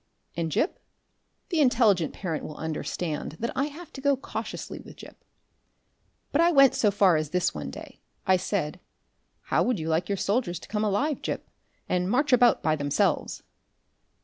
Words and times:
And 0.35 0.49
Gip? 0.51 0.79
The 1.49 1.59
intelligent 1.59 2.11
parent 2.13 2.43
will 2.43 2.55
understand 2.57 3.33
that 3.33 3.51
I 3.55 3.65
have 3.65 3.93
to 3.93 4.01
go 4.01 4.17
cautiously 4.17 4.79
with 4.79 4.95
Gip. 4.95 5.23
But 6.31 6.41
I 6.41 6.51
went 6.51 6.73
so 6.73 6.89
far 6.89 7.17
as 7.17 7.29
this 7.29 7.53
one 7.53 7.69
day. 7.69 7.99
I 8.25 8.35
said, 8.35 8.79
"How 9.41 9.61
would 9.61 9.77
you 9.77 9.89
like 9.89 10.09
your 10.09 10.17
soldiers 10.17 10.57
to 10.61 10.67
come 10.67 10.83
alive, 10.83 11.21
Gip, 11.21 11.47
and 11.87 12.09
march 12.09 12.33
about 12.33 12.63
by 12.63 12.75
themselves?" 12.75 13.43